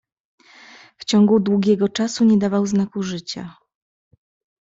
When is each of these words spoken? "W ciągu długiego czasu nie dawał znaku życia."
"W 0.97 1.05
ciągu 1.05 1.39
długiego 1.39 1.89
czasu 1.89 2.23
nie 2.25 2.37
dawał 2.37 2.65
znaku 2.65 3.03
życia." 3.03 3.55